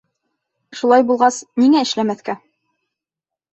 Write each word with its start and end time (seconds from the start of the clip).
Шулай 0.79 1.05
булғас, 1.09 1.37
ниңә 1.65 1.85
эшләмәҫкә? 1.91 2.39